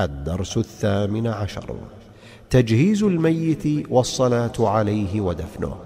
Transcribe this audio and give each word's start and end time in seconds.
الدرس 0.00 0.56
الثامن 0.56 1.26
عشر. 1.26 1.76
تجهيز 2.50 3.02
الميت 3.02 3.90
والصلاة 3.90 4.52
عليه 4.58 5.20
ودفنه. 5.20 5.76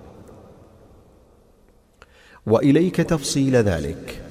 وإليك 2.46 2.96
تفصيل 2.96 3.56
ذلك. 3.56 4.22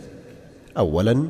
أولا 0.77 1.27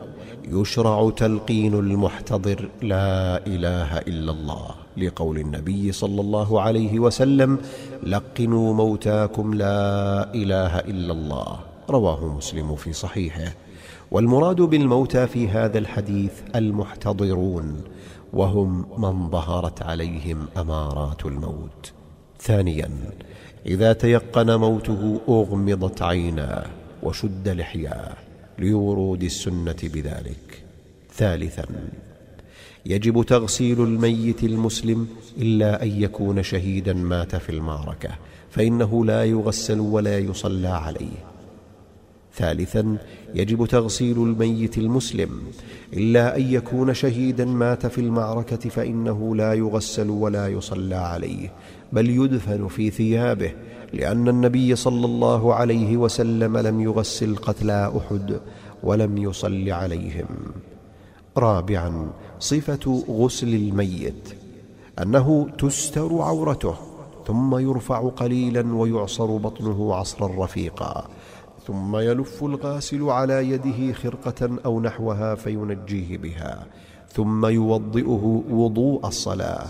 يشرع 0.48 1.10
تلقين 1.10 1.74
المحتضر 1.74 2.70
لا 2.82 3.48
إله 3.48 3.98
إلا 3.98 4.32
الله 4.32 4.70
لقول 4.98 5.38
النبي 5.38 5.92
صلى 5.92 6.22
الله 6.22 6.62
عليه 6.62 7.00
وسلم 7.00 7.58
لقنوا 8.04 8.74
موتاكم 8.74 9.54
لا 9.54 10.34
إله 10.34 10.80
إلا 10.80 11.14
الله. 11.14 11.60
رواه 11.90 12.36
مسلم 12.38 12.76
في 12.76 12.94
صحيحه. 12.94 13.54
والمراد 14.12 14.62
بالموتى 14.62 15.28
في 15.28 15.48
هذا 15.48 15.78
الحديث 15.78 16.32
المحتضرون 16.56 17.82
وهم 18.34 18.86
من 18.98 19.30
ظهرت 19.30 19.82
عليهم 19.82 20.48
أمارات 20.58 21.26
الموت. 21.26 21.92
ثانيا 22.42 22.90
إذا 23.66 23.94
تيقن 23.94 24.56
موته 24.56 25.22
أغمضت 25.30 26.02
عيناه 26.02 26.66
وشد 27.04 27.50
لحياه 27.50 28.14
لورود 28.60 29.24
السنة 29.24 29.78
بذلك. 29.84 30.64
ثالثا 31.16 31.66
يجب 32.86 33.24
تغسيل 33.24 33.82
الميت 33.82 34.44
المسلم 34.44 35.08
إلا 35.38 35.84
أن 35.84 36.02
يكون 36.02 36.44
شهيدا 36.44 36.94
مات 36.94 37.36
في 37.36 37.50
المعركة 37.50 38.10
فإنه 38.50 39.06
لا 39.06 39.24
يغسل 39.26 39.80
ولا 39.80 40.20
يصلى 40.20 40.68
عليه. 40.68 41.39
ثالثا 42.36 42.98
يجب 43.36 43.66
تغسيل 43.66 44.18
الميت 44.18 44.78
المسلم. 44.78 45.30
إلا 45.94 46.38
أن 46.38 46.54
يكون 46.54 46.94
شهيدا 46.94 47.46
مات 47.46 47.88
في 47.88 48.02
المعركة 48.02 48.70
فإنه 48.70 49.36
لا 49.36 49.54
يغسل 49.54 50.10
ولا 50.10 50.48
يصلى 50.48 50.96
عليه 50.96 51.52
بل 51.94 52.10
يدفن 52.10 52.68
في 52.68 52.90
ثيابه 52.90 53.52
لأن 53.94 54.28
النبي 54.28 54.76
صلى 54.76 55.06
الله 55.06 55.54
عليه 55.54 55.98
وسلم 55.98 56.58
لم 56.58 56.82
يغسل 56.82 57.36
قتلى 57.36 57.94
أحد 57.98 58.40
ولم 58.84 59.18
يصل 59.18 59.70
عليهم. 59.70 60.28
رابعا 61.38 62.10
صفة 62.40 63.04
غسل 63.10 63.48
الميت 63.48 64.30
أنه 65.02 65.50
تستر 65.58 66.22
عورته 66.22 66.76
ثم 67.28 67.58
يرفع 67.58 68.10
قليلا 68.10 68.76
ويعصر 68.76 69.38
بطنه 69.38 69.96
عصرا 69.96 70.46
رفيقا. 70.46 71.08
ثم 71.70 71.98
يلف 71.98 72.44
الغاسل 72.44 73.04
على 73.04 73.50
يده 73.50 73.94
خرقة 73.94 74.50
أو 74.66 74.82
نحوها 74.82 75.36
فينجيه 75.36 76.18
بها 76.18 76.66
ثم 77.14 77.46
يوضئه 77.46 78.44
وضوء 78.50 79.08
الصلاة 79.08 79.68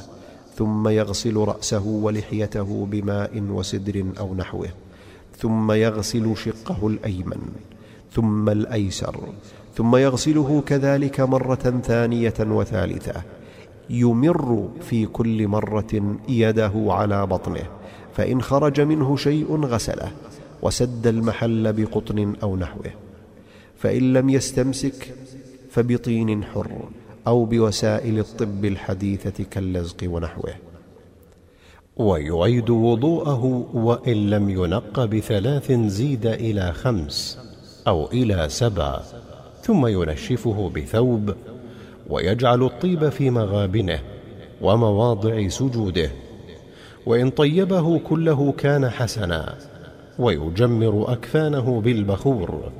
ثم 0.55 0.87
يغسل 0.87 1.37
رأسه 1.37 1.85
ولحيته 1.87 2.87
بماء 2.91 3.43
وسدر 3.49 4.05
أو 4.19 4.35
نحوه 4.35 4.69
ثم 5.37 5.71
يغسل 5.71 6.37
شقه 6.37 6.87
الأيمن 6.87 7.41
ثم 8.11 8.49
الأيسر 8.49 9.17
ثم 9.75 9.95
يغسله 9.95 10.63
كذلك 10.65 11.19
مرة 11.19 11.81
ثانية 11.83 12.33
وثالثة 12.39 13.21
يمر 13.89 14.69
في 14.81 15.05
كل 15.05 15.47
مرة 15.47 16.17
يده 16.29 16.73
على 16.75 17.25
بطنه 17.25 17.63
فإن 18.13 18.41
خرج 18.41 18.81
منه 18.81 19.15
شيء 19.15 19.65
غسله. 19.65 20.11
وسد 20.61 21.07
المحل 21.07 21.73
بقطن 21.73 22.35
أو 22.43 22.55
نحوه 22.55 22.91
فإن 23.77 24.13
لم 24.13 24.29
يستمسك 24.29 25.13
فبطين 25.69 26.43
حر 26.43 26.89
أو 27.27 27.45
بوسائل 27.45 28.19
الطب 28.19 28.65
الحديثة 28.65 29.43
كاللزق 29.43 29.97
ونحوه. 30.03 30.53
ويعيد 31.97 32.69
وضوءه 32.69 33.67
وإن 33.73 34.29
لم 34.29 34.49
ينق 34.49 35.05
بثلاث 35.05 35.71
زيد 35.71 36.25
إلى 36.25 36.73
خمس 36.73 37.39
أو 37.87 38.07
إلى 38.11 38.49
سبع 38.49 38.99
ثم 39.63 39.87
ينشفه 39.87 40.71
بثوب 40.75 41.35
ويجعل 42.09 42.63
الطيب 42.63 43.09
في 43.09 43.29
مغابنه 43.29 43.99
ومواضع 44.61 45.47
سجوده 45.47 46.11
وإن 47.05 47.29
طيبه 47.29 47.99
كله 47.99 48.51
كان 48.51 48.89
حسنا. 48.89 49.68
ويجمر 50.19 51.05
أكفانه 51.13 51.81
بالبخور 51.81 52.71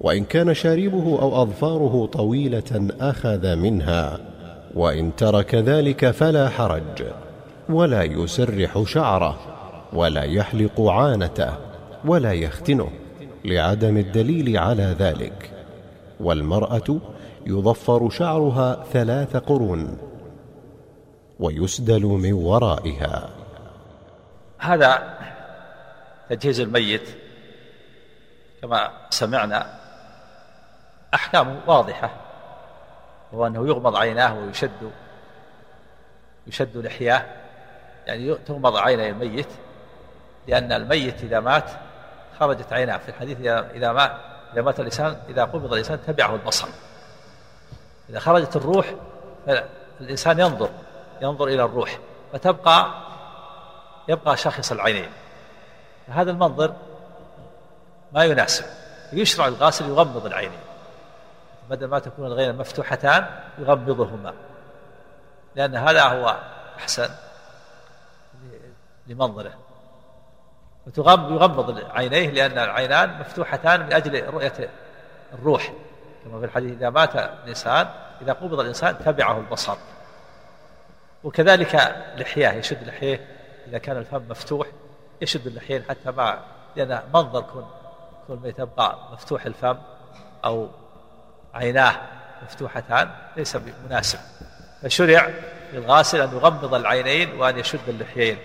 وإن 0.00 0.24
كان 0.24 0.54
شاربه 0.54 1.22
أو 1.22 1.42
أظفاره 1.42 2.06
طويلة 2.06 2.88
أخذ 3.00 3.56
منها 3.56 4.18
وإن 4.74 5.16
ترك 5.16 5.54
ذلك 5.54 6.10
فلا 6.10 6.48
حرج 6.48 7.04
ولا 7.68 8.02
يسرح 8.02 8.82
شعره 8.82 9.38
ولا 9.92 10.22
يحلق 10.22 10.80
عانته 10.80 11.52
ولا 12.04 12.32
يختنه 12.32 12.88
لعدم 13.44 13.96
الدليل 13.96 14.58
على 14.58 14.96
ذلك 14.98 15.50
والمرأة 16.20 16.98
يضفر 17.46 18.10
شعرها 18.10 18.84
ثلاث 18.92 19.36
قرون 19.36 19.98
ويسدل 21.40 22.02
من 22.02 22.32
ورائها. 22.32 23.28
هذا 24.58 24.98
تجهيز 26.36 26.60
الميت. 26.60 27.08
كما 28.62 28.90
سمعنا 29.10 29.78
أحكام 31.14 31.60
واضحة 31.66 32.10
وهو 33.32 33.46
أنه 33.46 33.66
يغمض 33.66 33.96
عيناه 33.96 34.38
ويشد 34.38 34.90
يشد 36.46 36.76
لحياه 36.76 37.26
يعني 38.06 38.34
تغمض 38.34 38.76
عيني 38.76 39.10
الميت 39.10 39.48
لأن 40.48 40.72
الميت 40.72 41.22
إذا 41.22 41.40
مات 41.40 41.70
خرجت 42.40 42.72
عيناه. 42.72 42.96
في 42.96 43.08
الحديث 43.08 43.40
إذا 43.46 43.92
مات 43.92 44.12
إذا 44.52 44.62
مات 44.62 44.80
الإنسان 44.80 45.16
إذا 45.28 45.44
قبض 45.44 45.72
الإنسان 45.72 45.98
تبعه 46.06 46.34
البصر. 46.34 46.68
إذا 48.10 48.18
خرجت 48.18 48.56
الروح 48.56 48.94
الإنسان 50.00 50.38
ينظر 50.38 50.70
ينظر 51.22 51.46
إلى 51.46 51.64
الروح 51.64 51.98
فتبقى 52.32 52.90
يبقى 54.08 54.36
شاخص 54.36 54.72
العينين. 54.72 55.08
هذا 56.08 56.30
المنظر 56.30 56.74
ما 58.12 58.24
يناسب. 58.24 58.64
يشرع 59.12 59.48
الغاسل 59.48 59.88
يغمض 59.88 60.26
العينين 60.26 60.60
بدل 61.70 61.86
ما 61.86 61.98
تكون 61.98 62.26
الغين 62.26 62.56
مفتوحتان 62.56 63.26
يغمضهما. 63.58 64.34
لأن 65.54 65.76
هذا 65.76 66.02
هو 66.02 66.38
أحسن 66.78 67.10
لمنظره. 69.06 69.52
ويغمض 70.96 71.84
عينيه 71.90 72.30
لأن 72.30 72.58
العينان 72.58 73.20
مفتوحتان 73.20 73.86
من 73.86 73.92
أجل 73.92 74.26
رؤية 74.28 74.70
الروح. 75.32 75.72
كما 76.24 76.38
في 76.38 76.44
الحديث 76.44 76.72
إذا 76.72 76.90
مات 76.90 77.16
الإنسان 77.16 77.88
إذا 78.22 78.32
قبض 78.32 78.60
الإنسان 78.60 78.98
تبعه 78.98 79.38
البصر. 79.38 79.76
وكذلك 81.24 81.74
لحياه 82.16 82.52
يشد 82.52 82.88
لحيه 82.88 83.28
إذا 83.66 83.78
كان 83.78 83.96
الفم 83.96 84.22
مفتوح. 84.28 84.66
يشد 85.20 85.46
اللحيين 85.46 85.84
حتى 85.88 86.10
ما 86.10 86.44
لأن 86.76 87.02
منظر 87.14 87.40
كون 87.40 87.70
كون 88.26 88.38
ما 88.38 88.48
يتبقى 88.48 88.98
مفتوح 89.12 89.46
الفم 89.46 89.78
أو 90.44 90.68
عيناه 91.54 92.00
مفتوحتان 92.42 93.10
ليس 93.36 93.56
مناسب 93.56 94.18
فشرع 94.82 95.30
للغاسل 95.72 96.20
أن 96.20 96.36
يغمض 96.36 96.74
العينين 96.74 97.40
وأن 97.40 97.58
يشد 97.58 97.88
اللحيين. 97.88 98.38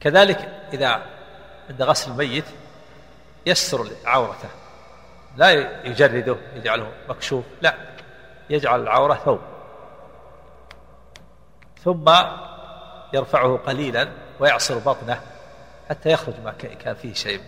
كذلك 0.00 0.38
إذا 0.72 1.02
عند 1.70 1.82
غسل 1.82 2.10
الميت 2.10 2.44
يستر 3.46 3.86
عورته. 4.04 4.48
لا 5.36 5.50
يجرده 5.86 6.36
يجعله 6.54 6.92
مكشوف 7.08 7.44
لا 7.62 7.74
يجعل 8.50 8.82
العورة 8.82 9.14
ثوب. 9.14 9.40
ثم 11.84 12.12
يرفعه 13.12 13.56
قليلا 13.56 14.08
ويعصر 14.40 14.78
بطنه 14.78 15.20
حتى 15.88 16.10
يخرج 16.10 16.34
ما 16.44 16.52
كان 16.52 16.94
فيه 16.94 17.14
شيء 17.14 17.40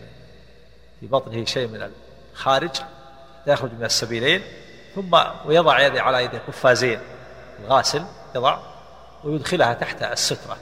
في 1.00 1.06
بطنه 1.06 1.44
شيء 1.44 1.68
من 1.68 1.90
الخارج 2.32 2.70
يخرج 3.46 3.72
من 3.72 3.84
السبيلين 3.84 4.42
ثم 4.94 5.18
ويضع 5.44 5.80
يده 5.80 6.02
على 6.02 6.24
يد 6.24 6.34
قفازين 6.34 7.00
الغاسل 7.60 8.04
يضع 8.34 8.58
ويدخلها 9.24 9.74
تحت 9.74 10.02
السترة. 10.02 10.58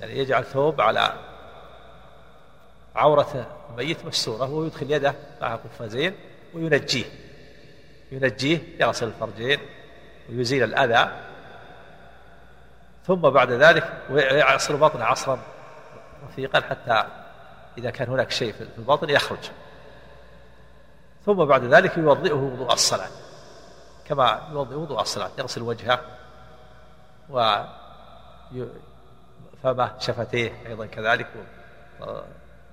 يعني 0.00 0.18
يجعل 0.18 0.44
ثوب 0.44 0.80
على 0.80 1.12
عورة 2.96 3.46
الميت 3.70 4.04
مستورة 4.04 4.50
ويدخل 4.50 4.90
يده 4.90 5.14
مع 5.40 5.56
قفازين 5.56 6.14
وينجيه. 6.54 7.04
ينجيه 8.12 8.58
يغسل 8.80 9.06
الفرجين 9.06 9.58
ويزيل 10.30 10.62
الأذى. 10.62 11.10
ثم 13.06 13.30
بعد 13.30 13.50
ذلك 13.50 14.02
ويعصر 14.10 14.76
بطنه 14.76 15.04
عصرا 15.04 15.38
رفيقا 16.24 16.60
حتى 16.60 17.04
إذا 17.78 17.90
كان 17.90 18.08
هناك 18.08 18.30
شيء 18.30 18.52
في 18.52 18.68
البطن 18.78 19.10
يخرج. 19.10 19.50
ثم 21.26 21.44
بعد 21.44 21.64
ذلك 21.64 21.96
يوضئه 21.96 22.34
وضوء 22.34 22.72
الصلاة. 22.72 23.08
كما 24.04 24.48
يوضي 24.52 24.74
وضوء 24.74 25.00
الصلاة 25.00 25.30
يغسل 25.38 25.62
وجهه 25.62 26.00
و 27.30 27.64
فمه 29.62 29.98
شفتيه 29.98 30.66
أيضا 30.66 30.86
كذلك 30.86 31.26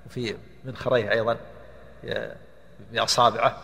وفي 0.05 0.37
منخريه 0.63 1.11
أيضا 1.11 1.37
بأصابعه 2.91 3.57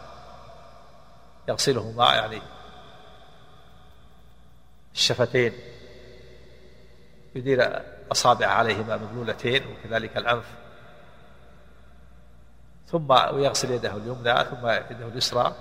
يغسلهما 1.48 2.16
يعني 2.16 2.42
الشفتين. 4.94 5.54
يدير 7.36 7.82
أصابع 8.12 8.48
عليهما 8.48 8.98
مبلولتين 8.98 9.64
وكذلك 9.68 10.18
الأنف 10.18 10.46
ثم 12.88 13.12
ويغسل 13.12 13.72
يده 13.72 13.92
اليمنى 13.92 14.46
ثم 14.46 14.68
يده 14.68 15.08
اليسرى 15.08 15.56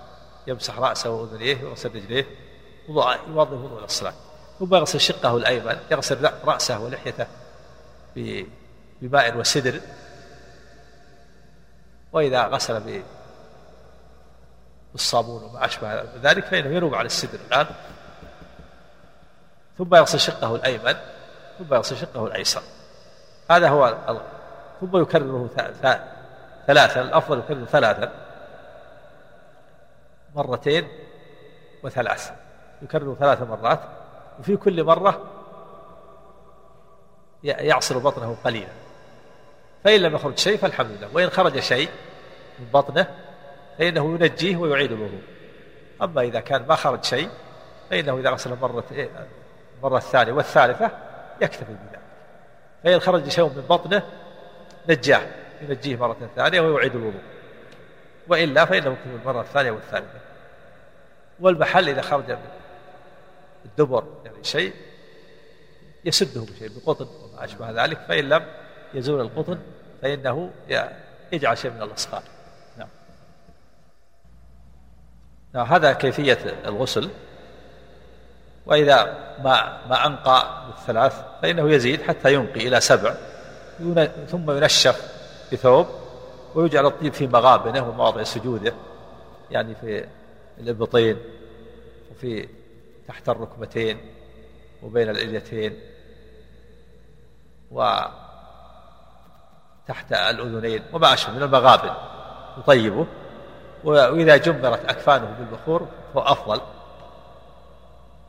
يمسح 0.46 0.78
رأسه 0.78 1.10
وأذنيه 1.10 1.64
ويغسل 1.64 1.94
رجليه. 1.94 2.26
يوضي 2.88 3.54
وضوء 3.54 3.84
الصلاة 3.84 4.14
ثم 4.58 4.74
يغسل 4.74 5.00
شقه 5.00 5.36
الأيمن 5.36 5.78
يغسل 5.90 6.30
رأسه 6.44 6.80
ولحيته 6.80 7.26
بماء 9.02 9.36
وسدر. 9.36 9.80
وإذا 12.12 12.42
غسل 12.42 13.02
بالصابون 14.92 15.42
وما 15.42 15.64
أشبه 15.64 16.02
ذلك 16.02 16.44
فإنه 16.44 16.76
ينوب 16.76 16.94
على 16.94 17.06
السدر 17.06 17.38
الآن. 17.48 17.66
ثم 19.78 19.94
يغسل 19.94 20.20
شقه 20.20 20.54
الأيمن. 20.54 20.96
ثم 21.58 21.74
يغسل 21.74 21.96
شقه 21.96 22.26
الأيسر. 22.26 22.62
هذا 23.50 23.68
هو 23.68 23.96
ثم 24.80 25.02
يكرره 25.02 25.48
ثلاثا 26.66 27.02
الأفضل 27.02 27.38
يكرره 27.38 27.64
ثلاثا. 27.64 28.12
مرتين 30.34 30.88
وثلاث. 31.82 32.30
يكرر 32.82 33.16
ثلاث 33.20 33.42
مرات. 33.42 33.80
وفي 34.40 34.56
كل 34.56 34.84
مرة 34.84 35.22
يعصر 37.44 37.98
بطنه 37.98 38.36
قليلا. 38.44 38.72
فإن 39.84 40.00
لم 40.00 40.14
يخرج 40.14 40.38
شيء 40.38 40.58
فالحمد 40.58 40.90
لله. 40.90 41.08
وإن 41.14 41.30
خرج 41.30 41.58
شيء 41.58 41.88
من 42.58 42.66
بطنه 42.74 43.06
فإنه 43.78 44.14
ينجيه 44.14 44.56
ويعيد 44.56 44.92
الوضوء 44.92 45.22
أما 46.02 46.22
إذا 46.22 46.40
كان 46.40 46.66
ما 46.66 46.74
خرج 46.74 47.04
شيء 47.04 47.28
فإنه 47.90 48.18
إذا 48.18 48.30
غسل 48.30 48.56
مرة 48.62 48.84
المرة 49.78 49.96
الثانية 49.96 50.32
والثالثة 50.32 50.90
يكتفي 51.40 51.64
بذلك. 51.64 52.00
فإن 52.84 53.00
خرج 53.00 53.28
شيء 53.28 53.44
من 53.44 53.64
بطنه 53.70 54.02
نجاه 54.88 55.20
ينجيه 55.62 55.96
مرة 55.96 56.30
ثانية 56.36 56.60
ويعيد 56.60 56.94
الوضوء. 56.94 57.22
وإلا 58.28 58.64
فإنه 58.64 58.90
يكتفي 58.92 59.16
المرة 59.22 59.40
الثانية 59.40 59.70
والثالثة. 59.70 60.20
والمحل 61.40 61.88
إذا 61.88 62.02
خرج 62.02 62.30
من 62.30 62.48
الدبر 63.64 64.04
يعني 64.24 64.44
شيء 64.44 64.72
يسده 66.04 66.40
بشيء 66.40 66.70
بقطن 66.78 67.06
وما 67.06 67.44
أشبه 67.44 67.84
ذلك. 67.84 67.98
فإن 68.08 68.28
لم 68.28 68.46
يزول 68.94 69.20
القطن 69.20 69.58
فإنه 70.02 70.50
يجعل 71.32 71.58
شيء 71.58 71.70
من 71.70 71.82
الأصفار. 71.82 72.22
نعم. 72.76 72.88
نعم 75.54 75.66
هذا 75.66 75.92
كيفية 75.92 76.38
الغسل. 76.64 77.10
وإذا 78.68 79.16
ما 79.44 79.78
ما 79.90 80.06
أنقى 80.06 80.64
بالثلاث 80.66 81.22
فإنه 81.42 81.70
يزيد 81.70 82.02
حتى 82.02 82.34
ينقي 82.34 82.68
إلى 82.68 82.80
سبع. 82.80 83.14
ثم 84.28 84.50
ينشف 84.50 85.12
بثوب 85.52 85.86
ويجعل 86.54 86.86
الطيب 86.86 87.12
في 87.12 87.26
مغابنه 87.26 87.88
ومواضع 87.88 88.22
سجوده 88.22 88.74
يعني 89.50 89.74
في 89.74 90.04
الإبطين 90.58 91.16
وفي 92.12 92.48
تحت 93.08 93.28
الركبتين 93.28 93.98
وبين 94.82 95.10
الإليتين 95.10 95.80
وتحت 97.70 98.12
الأذنين 100.12 100.82
وما 100.92 101.14
أشبه 101.14 101.32
من 101.32 101.42
المغابن 101.42 101.90
يطيبه 102.58 103.06
وإذا 103.84 104.36
جمرت 104.36 104.84
أكفانه 104.84 105.36
بالبخور 105.38 105.88
فهو 106.14 106.22
أفضل. 106.22 106.60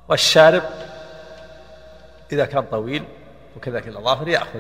والشارب 0.09 0.63
إذا 2.31 2.45
كان 2.45 2.63
طويل 2.63 3.03
وكذلك 3.57 3.87
الأظافر 3.87 4.27
يأخذ 4.27 4.59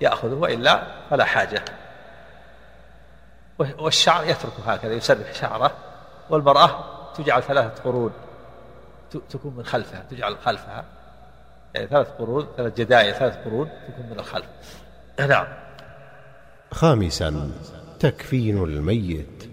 يأخذه 0.00 0.34
وإلا 0.34 0.86
فلا 1.10 1.24
حاجة. 1.24 1.64
والشعر 3.78 4.24
يتركه 4.24 4.72
هكذا 4.72 4.92
يسرح 4.92 5.34
شعره 5.34 5.72
والمرأة 6.30 6.84
تجعل 7.14 7.42
ثلاثة 7.42 7.82
قرون 7.82 8.12
تكون 9.30 9.54
من 9.56 9.64
خلفها 9.64 10.04
تجعل 10.10 10.36
خلفها 10.38 10.84
يعني 11.74 11.86
ثلاث 11.86 12.08
قرون 12.08 12.46
ثلاث 12.56 12.76
جداية 12.76 13.12
ثلاث 13.12 13.36
قرون 13.44 13.68
تكون 13.88 14.06
من 14.10 14.18
الخلف. 14.18 14.46
نعم. 15.18 15.46
خامسا 16.72 17.50
تكفين 18.00 18.64
الميت. 18.64 19.50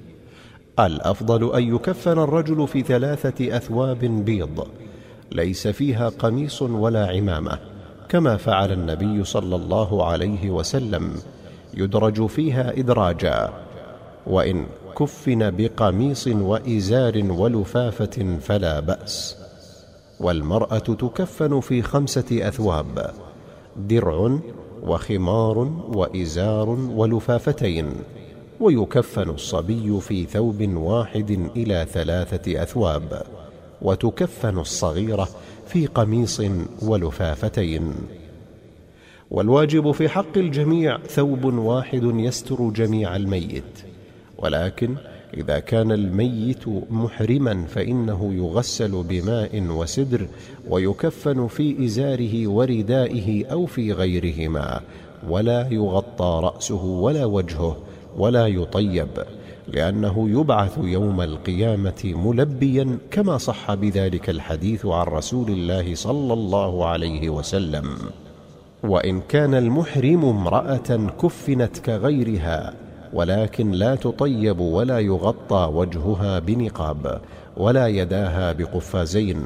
الأفضل 0.80 1.56
أن 1.56 1.76
يكفن 1.76 2.20
الرجل 2.20 2.68
في 2.68 2.82
ثلاثة 2.82 3.58
أثواب 3.58 4.00
بيض. 4.00 4.68
ليس 5.32 5.68
فيها 5.68 6.10
قميص 6.10 6.62
ولا 6.62 7.08
عمامة 7.08 7.60
كما 8.10 8.38
فعل 8.38 8.72
النبي 8.72 9.24
صلى 9.24 9.56
الله 9.56 10.06
عليه 10.06 10.50
وسلم 10.50 11.14
يدرج 11.74 12.26
فيها 12.26 12.80
إدراجا. 12.80 13.50
وإن 14.28 14.66
كفن 15.00 15.52
بقميص 15.52 16.28
وإزار 16.28 17.24
ولفافة 17.32 18.38
فلا 18.42 18.80
بأس. 18.80 19.38
والمرأة 20.20 20.78
تكفن 20.78 21.60
في 21.60 21.82
خمسة 21.82 22.48
أثواب 22.48 23.12
درع 23.78 24.40
وخمار 24.84 25.58
وإزار 25.96 26.70
ولفافتين 26.70 27.94
ويكفن 28.60 29.30
الصبي 29.30 30.00
في 30.02 30.26
ثوب 30.26 30.62
واحد 30.76 31.50
إلى 31.56 31.88
ثلاثة 31.92 32.64
أثواب. 32.64 33.24
وتكفن 33.82 34.60
الصغيرة 34.60 35.28
في 35.68 35.86
قميص 35.86 36.42
ولفافتين. 36.82 37.94
والواجب 39.32 39.92
في 39.92 40.10
حق 40.10 40.38
الجميع 40.38 40.98
ثوب 40.98 41.46
واحد 41.46 42.04
يستر 42.04 42.70
جميع 42.70 43.16
الميت. 43.16 43.64
ولكن 44.38 44.96
إذا 45.34 45.60
كان 45.60 45.92
الميت 45.92 46.68
محرما 46.90 47.66
فإنه 47.66 48.34
يغسل 48.34 49.04
بماء 49.04 49.64
وسدر 49.70 50.28
ويكفن 50.70 51.48
في 51.48 51.86
إزاره 51.86 52.48
وردائه 52.48 53.46
أو 53.46 53.66
في 53.66 53.94
غيرهما 53.94 54.82
ولا 55.30 55.68
يغطى 55.72 56.40
رأسه 56.44 56.86
ولا 56.86 57.26
وجهه 57.26 57.78
ولا 58.18 58.48
يطيب. 58.48 59.08
لأنه 59.68 60.30
يبعث 60.30 60.78
يوم 60.78 61.22
القيامة 61.22 62.14
ملبيا 62.16 62.98
كما 63.12 63.38
صح 63.38 63.74
بذلك 63.74 64.30
الحديث 64.30 64.86
عن 64.86 65.06
رسول 65.06 65.50
الله 65.52 65.96
صلى 65.96 66.34
الله 66.34 66.86
عليه 66.88 67.30
وسلم. 67.30 67.86
وإن 68.84 69.22
كان 69.22 69.54
المحرم 69.54 70.26
امرأة 70.26 71.10
كفنت 71.22 71.78
كغيرها 71.78 72.74
ولكن 73.14 73.72
لا 73.72 73.96
تطيب 73.96 74.60
ولا 74.60 75.00
يغطى 75.00 75.72
وجهها 75.74 76.40
بنقاب 76.40 77.22
ولا 77.58 77.88
يداها 77.88 78.54
بقفازين 78.54 79.46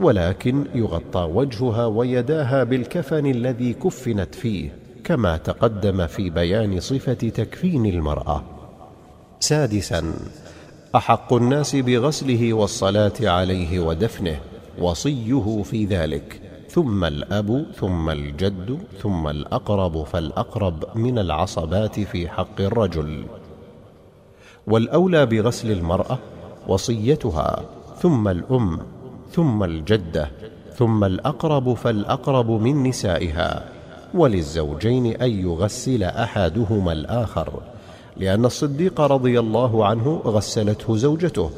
ولكن 0.00 0.64
يغطى 0.74 1.30
وجهها 1.34 1.86
ويداها 1.86 2.64
بالكفن 2.64 3.26
الذي 3.26 3.72
كفنت 3.72 4.34
فيه 4.34 4.70
كما 5.04 5.36
تقدم 5.36 6.06
في 6.06 6.30
بيان 6.30 6.80
صفة 6.80 7.12
تكفين 7.14 7.86
المرأة. 7.86 8.44
سادسا 9.42 10.14
أحق 10.96 11.32
الناس 11.32 11.76
بغسله 11.76 12.52
والصلاة 12.52 13.12
عليه 13.20 13.80
ودفنه 13.80 14.40
وصيه 14.78 15.62
في 15.62 15.84
ذلك 15.84 16.40
ثم 16.68 17.04
الأب 17.04 17.66
ثم 17.76 18.10
الجد 18.10 18.78
ثم 19.02 19.28
الأقرب 19.28 20.04
فالأقرب 20.04 20.84
من 20.94 21.18
العصبات 21.18 22.00
في 22.00 22.28
حق 22.28 22.60
الرجل. 22.60 23.24
والأولى 24.66 25.26
بغسل 25.26 25.70
المرأة 25.70 26.18
وصيتها 26.68 27.62
ثم 28.00 28.28
الأم 28.28 28.80
ثم 29.32 29.64
الجدة 29.64 30.30
ثم 30.76 31.04
الأقرب 31.04 31.74
فالأقرب 31.74 32.50
من 32.50 32.82
نسائها. 32.82 33.68
وللزوجين 34.14 35.06
أن 35.06 35.30
يغسل 35.30 36.02
أحدهما 36.02 36.92
الآخر 36.92 37.62
لأن 38.16 38.44
الصديق 38.44 39.00
رضي 39.00 39.40
الله 39.40 39.86
عنه 39.86 40.22
غسلته 40.24 40.96
زوجته 40.96 41.50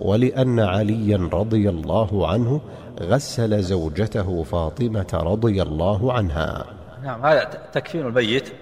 ولأن 0.00 0.60
عليا 0.60 1.28
رضي 1.32 1.68
الله 1.68 2.28
عنه 2.28 2.60
غسل 3.00 3.62
زوجته 3.62 4.42
فاطمة 4.42 5.08
رضي 5.14 5.62
الله 5.62 6.12
عنها. 6.12 6.66
نعم 7.02 7.26
هذا 7.26 7.44
تكفين 7.72 8.06
الميت 8.06 8.52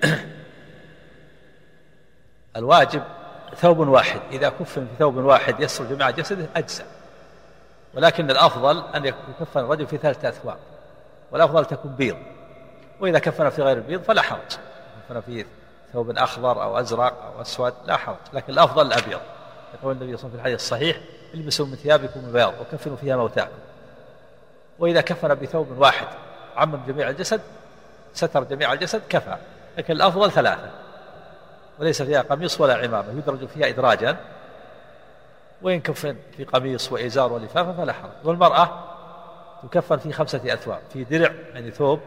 الواجب 2.56 3.02
ثوب 3.56 3.78
واحد. 3.78 4.20
إذا 4.32 4.48
كفن 4.48 4.86
في 4.86 4.96
ثوب 4.98 5.16
واحد 5.16 5.60
يصل 5.60 5.88
جميع 5.88 6.10
جسده 6.10 6.46
أجزاء 6.56 6.86
ولكن 7.94 8.30
الأفضل 8.30 8.82
أن 8.94 9.04
يكفن 9.04 9.60
الرجل 9.60 9.86
في 9.86 9.96
ثلاثة 9.96 10.28
أثواب. 10.28 10.58
والأفضل 11.32 11.64
تكون 11.64 11.92
بيض. 11.92 12.16
وإذا 13.00 13.18
كفن 13.18 13.48
في 13.48 13.62
غير 13.62 13.76
البيض 13.76 14.02
فلا 14.02 14.22
حرج. 14.22 14.58
كفن 15.08 15.20
في 15.20 15.44
ثوب 15.92 16.18
أخضر 16.18 16.62
أو 16.62 16.78
أزرق 16.78 17.22
أو 17.22 17.42
أسود 17.42 17.74
لا 17.86 17.96
حرج. 17.96 18.16
لكن 18.32 18.52
الأفضل 18.52 18.86
الأبيض. 18.86 19.20
يقول 19.74 19.92
النبي 19.92 20.16
صلى 20.16 20.16
الله 20.16 20.16
عليه 20.16 20.16
وسلم 20.16 20.30
في 20.30 20.36
الحديث 20.36 20.60
الصحيح 20.60 21.00
البسوا 21.34 21.66
من 21.66 21.76
ثيابكم 21.76 22.20
البياض 22.20 22.54
وكفنوا 22.60 22.96
فيها 22.96 23.16
موتاكم. 23.16 23.58
وإذا 24.78 25.00
كفن 25.00 25.34
بثوب 25.34 25.78
واحد 25.78 26.06
عمم 26.56 26.80
جميع 26.86 27.10
الجسد 27.10 27.40
ستر 28.14 28.44
جميع 28.44 28.72
الجسد 28.72 29.02
كفى. 29.08 29.36
لكن 29.78 29.92
الأفضل 29.92 30.30
ثلاثة. 30.30 30.70
وليس 31.78 32.02
فيها 32.02 32.22
قميص 32.22 32.60
ولا 32.60 32.74
عمامة 32.74 33.10
يدرج 33.10 33.46
فيها 33.46 33.68
إدراجا. 33.68 34.16
وإن 35.62 35.80
كفن 35.80 36.16
في 36.36 36.44
قميص 36.44 36.92
وإزار 36.92 37.32
ولفافة 37.32 37.72
فلا 37.72 37.92
حرج. 37.92 38.10
والمرأة 38.24 38.84
تكفن 39.62 39.96
في 39.96 40.12
خمسة 40.12 40.54
أثواب 40.54 40.80
في 40.92 41.04
درع 41.04 41.32
يعني 41.54 41.70
ثوب 41.70 42.00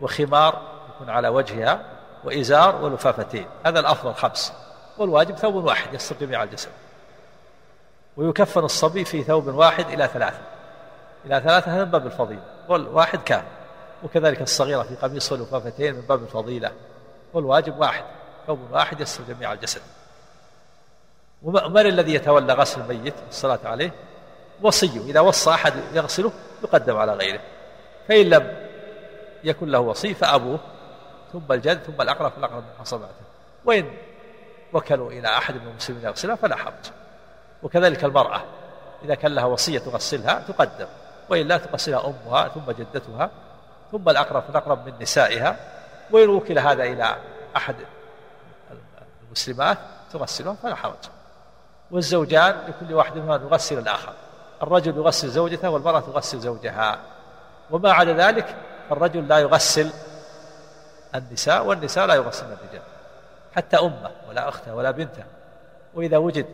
وخمار 0.00 0.62
يكون 0.94 1.10
على 1.10 1.28
وجهها 1.28 1.93
وإزار 2.24 2.76
ولفافتين 2.76 3.46
هذا 3.66 3.80
الأفضل 3.80 4.14
خمس. 4.14 4.52
والواجب 4.98 5.36
ثوب 5.36 5.54
واحد 5.54 5.94
يستر 5.94 6.16
جميع 6.20 6.42
الجسد 6.42 6.70
ويكفن 8.16 8.64
الصبي 8.64 9.04
في 9.04 9.22
ثوب 9.22 9.46
واحد 9.46 9.86
إلى 9.88 10.06
ثلاثة. 10.06 10.40
إلى 11.26 11.40
ثلاثة 11.40 11.76
هذا 11.76 11.84
من 11.84 11.90
باب 11.90 12.06
الفضيلة. 12.06 12.42
والواحد 12.68 13.18
كافٍ 13.18 13.44
وكذلك 14.02 14.42
الصغيرة 14.42 14.82
في 14.82 14.94
قميص 14.94 15.32
ولفافتين 15.32 15.94
من 15.94 16.00
باب 16.00 16.22
الفضيلة. 16.22 16.72
والواجب 17.32 17.78
واحد. 17.78 18.04
ثوب 18.46 18.58
واحد 18.72 19.00
يستر 19.00 19.24
جميع 19.28 19.52
الجسد 19.52 19.80
ومن 21.42 21.86
الذي 21.86 22.14
يتولى 22.14 22.52
غسل 22.52 22.80
الميت 22.80 23.14
والصلاة 23.26 23.58
عليه؟ 23.64 23.90
وصيه. 24.62 25.00
إذا 25.00 25.20
وصى 25.20 25.50
أحد 25.50 25.72
يغسله 25.94 26.32
يقدم 26.64 26.96
على 26.96 27.12
غيره. 27.12 27.40
فإن 28.08 28.26
لم 28.26 28.56
يكن 29.44 29.68
له 29.68 29.80
وصي 29.80 30.14
فأبوه 30.14 30.58
ثم 31.34 31.52
الجد 31.52 31.82
ثم 31.82 32.02
الأقرب 32.02 32.32
فالأقرب 32.32 32.62
من 32.62 32.70
حصباته 32.78 33.24
وإن 33.64 33.90
وكلوا 34.72 35.10
إلى 35.10 35.28
أحد 35.28 35.54
من 35.54 35.68
المسلمين 35.68 36.04
يغسلها 36.04 36.34
فلا 36.34 36.56
حرج. 36.56 36.84
وكذلك 37.62 38.04
المرأة 38.04 38.42
إذا 39.04 39.14
كان 39.14 39.34
لها 39.34 39.44
وصية 39.44 39.78
تغسلها 39.78 40.44
تقدم. 40.48 40.86
وإلا 41.28 41.56
تغسلها 41.56 42.06
أمها 42.06 42.48
ثم 42.48 42.70
جدتها 42.70 43.30
ثم 43.92 44.08
الأقرب 44.08 44.42
فالأقرب 44.42 44.86
من 44.86 44.92
نسائها. 45.00 45.56
وإن 46.10 46.28
وكل 46.28 46.58
هذا 46.58 46.82
إلى 46.82 47.16
أحد 47.56 47.76
المسلمات 49.26 49.78
تغسلها 50.12 50.54
فلا 50.54 50.74
حرج. 50.74 51.04
والزوجان 51.90 52.56
لكل 52.68 52.94
واحد 52.94 53.16
منهما 53.16 53.34
يغسل 53.34 53.78
الآخر. 53.78 54.12
الرجل 54.62 54.96
يغسل 54.96 55.28
زوجته 55.28 55.70
والمرأة 55.70 56.00
تغسل 56.00 56.40
زوجها. 56.40 56.98
وما 57.70 57.92
عدا 57.92 58.12
ذلك 58.12 58.56
فالرجل 58.90 59.28
لا 59.28 59.38
يغسل 59.38 59.90
النساء 61.14 61.66
والنساء 61.66 62.06
لا 62.06 62.14
يغسلن 62.14 62.52
الرجال 62.52 62.82
حتى 63.56 63.76
أمة 63.76 64.10
ولا 64.28 64.48
أخته 64.48 64.74
ولا 64.74 64.90
بنته 64.90 65.24
وإذا 65.94 66.16
وجد 66.16 66.46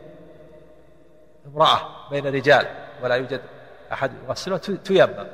امرأة 1.46 1.80
بين 2.10 2.26
رجال 2.26 2.66
ولا 3.02 3.14
يوجد 3.14 3.40
أحد 3.92 4.12
يغسلها 4.28 4.58
تيمم. 4.58 5.26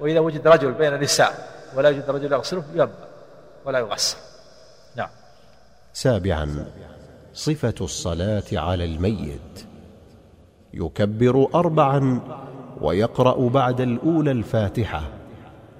وإذا 0.00 0.20
وجد 0.20 0.48
رجل 0.48 0.72
بين 0.72 1.00
نساء 1.00 1.48
ولا 1.76 1.88
يوجد 1.88 2.10
رجل 2.10 2.32
يغسله 2.32 2.64
ييمم 2.74 2.90
ولا 3.64 3.78
يغسل. 3.78 4.16
نعم. 4.96 5.08
سابعا 5.92 6.66
صفة 7.34 7.74
الصلاة 7.80 8.42
على 8.52 8.84
الميت. 8.84 9.66
يكبر 10.74 11.48
أربعا 11.54 12.20
ويقرأ 12.80 13.48
بعد 13.48 13.80
الأولى 13.80 14.30
الفاتحة. 14.30 15.02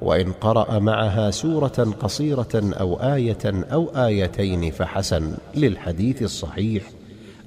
وإن 0.03 0.33
قرأ 0.33 0.79
معها 0.79 1.31
سورة 1.31 1.95
قصيرة 2.01 2.55
أو 2.55 2.95
آية 2.95 3.45
أو 3.45 3.91
آيتين 3.97 4.71
فحسن 4.71 5.35
للحديث 5.55 6.23
الصحيح 6.23 6.83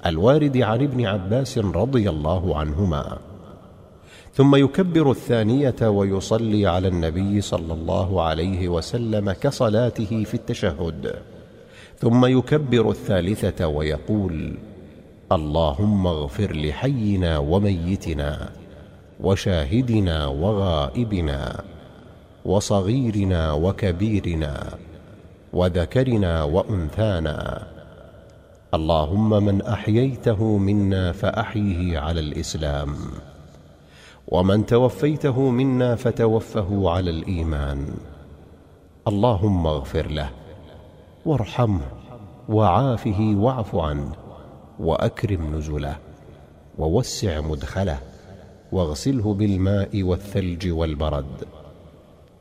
الوارد 0.06 0.58
عن 0.58 0.82
ابن 0.82 1.06
عباس 1.06 1.58
رضي 1.58 2.10
الله 2.10 2.58
عنهما. 2.58 3.18
ثم 4.34 4.56
يكبر 4.56 5.12
الثانية 5.12 5.76
ويصلي 5.82 6.68
على 6.68 6.88
النبي 6.88 7.42
صلى 7.42 7.74
الله 7.74 8.22
عليه 8.22 8.70
وسلم 8.70 9.32
كصلاته 9.32 10.24
في 10.24 10.34
التشهد. 10.34 11.16
ثم 12.00 12.26
يكبر 12.26 12.90
الثالثة 12.90 13.68
ويقول 13.68 14.58
اللهم 15.32 16.08
اغفر 16.08 16.56
لحينا 16.56 17.38
وميتنا 17.38 18.50
وشاهدنا 19.20 20.28
وغائبنا. 20.28 21.75
وصغيرنا 22.46 23.54
وكبيرنا 23.54 24.78
وذكرنا 25.54 26.44
وأنثانا. 26.44 27.68
اللهم 28.74 29.30
من 29.30 29.62
أحييته 29.62 30.58
منا 30.58 31.12
فأحيه 31.12 32.00
على 32.00 32.20
الإسلام 32.20 32.96
ومن 34.28 34.66
توفيته 34.66 35.50
منا 35.50 35.96
فتوفه 35.96 36.90
على 36.90 37.10
الإيمان. 37.10 37.88
اللهم 39.08 39.68
اغفر 39.68 40.08
له 40.08 40.30
وارحمه 41.26 41.82
وعافه 42.50 43.36
واعف 43.38 43.76
عنه 43.76 44.12
وأكرم 44.80 45.56
نزله 45.56 45.98
ووسع 46.78 47.42
مدخله 47.42 48.00
واغسله 48.72 49.34
بالماء 49.34 50.04
والثلج 50.04 50.68
والبرد. 50.72 51.65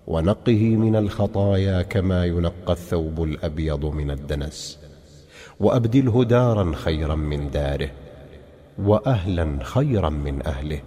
ونقه 0.07 0.77
من 0.77 0.97
الخطايا 0.97 1.83
كما 1.83 2.25
ينقى 2.25 2.73
الثوب 2.73 3.23
الأبيض 3.23 3.85
من 3.85 4.11
الدنس. 4.11 4.79
وأبدله 5.61 6.25
دارا 6.25 6.73
خيرا 6.75 7.15
من 7.15 7.51
داره 7.51 7.91
وأهلا 8.79 9.59
خيرا 9.63 10.09
من 10.09 10.47
أهله. 10.47 10.81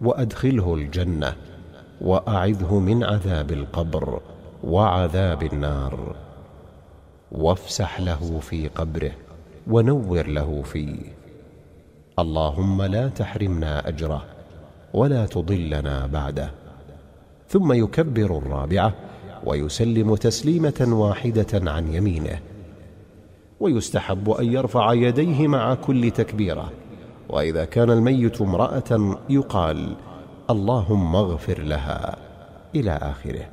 وأدخله 0.00 0.74
الجنة 0.74 1.36
وأعذه 2.00 2.78
من 2.78 3.04
عذاب 3.04 3.52
القبر 3.52 4.20
وعذاب 4.64 5.42
النار. 5.42 6.16
وافسح 7.32 8.00
له 8.00 8.40
في 8.40 8.68
قبره 8.68 9.12
ونور 9.66 10.26
له 10.26 10.62
فيه. 10.62 10.98
اللهم 12.18 12.82
لا 12.82 13.08
تحرمنا 13.08 13.88
أجره 13.88 14.24
ولا 14.94 15.26
تضلنا 15.26 16.06
بعده. 16.06 16.65
ثم 17.48 17.72
يكبر 17.72 18.38
الرابعة 18.38 18.94
ويسلم 19.44 20.14
تسليمة 20.14 20.86
واحدة 20.90 21.70
عن 21.70 21.94
يمينه. 21.94 22.38
ويستحب 23.60 24.30
أن 24.30 24.52
يرفع 24.52 24.92
يديه 24.92 25.48
مع 25.48 25.74
كل 25.74 26.10
تكبيرة. 26.10 26.72
وإذا 27.28 27.64
كان 27.64 27.90
الميت 27.90 28.40
امرأة 28.40 29.18
يقال 29.30 29.96
اللهم 30.50 31.16
اغفر 31.16 31.62
لها 31.62 32.16
إلى 32.74 32.90
آخره. 33.02 33.48